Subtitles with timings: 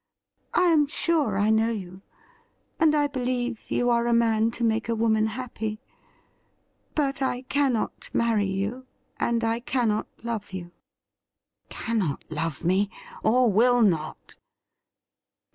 [0.55, 2.01] I am sure I know you,
[2.79, 5.79] and I believe you are a man to make a woman happy.
[6.95, 8.87] But I cannot marry you,
[9.19, 10.71] and I cannot love you.'
[11.25, 12.89] * Cannot love me—
[13.23, 14.37] or will not